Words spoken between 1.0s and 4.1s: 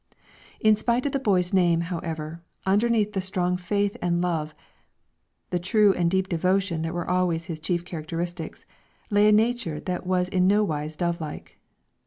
of the boy's name, however, underneath the strong faith